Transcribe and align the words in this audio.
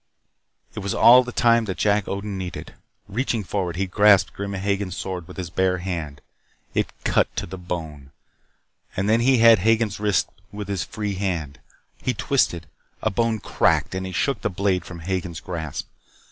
It 0.73 0.79
was 0.79 0.95
all 0.95 1.23
the 1.23 1.31
time 1.31 1.65
that 1.65 1.77
Jack 1.77 2.07
Odin 2.07 2.35
needed. 2.35 2.73
Reaching 3.07 3.43
forward 3.43 3.75
he 3.75 3.85
grasped 3.85 4.33
Grim 4.33 4.53
Hagen's 4.55 4.97
sword 4.97 5.27
with 5.27 5.37
his 5.37 5.51
bare 5.51 5.77
hand. 5.77 6.21
It 6.73 6.91
cut 7.03 7.35
to 7.35 7.45
the 7.45 7.59
bone. 7.59 8.09
And 8.97 9.07
then 9.07 9.19
he 9.19 9.37
had 9.37 9.59
Hagen's 9.59 9.99
wrist 9.99 10.27
with 10.51 10.69
his 10.69 10.83
free 10.83 11.13
hand. 11.13 11.59
He 12.01 12.15
twisted. 12.15 12.65
A 13.03 13.11
bone 13.11 13.41
cracked 13.41 13.93
and 13.93 14.03
he 14.07 14.11
shook 14.11 14.41
the 14.41 14.49
blade 14.49 14.85
from 14.85 15.01
Hagen's 15.01 15.39
grasp. 15.39 15.85